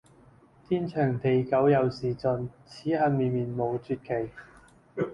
[0.67, 4.31] 天長地久有時盡，此恨綿綿無絕期！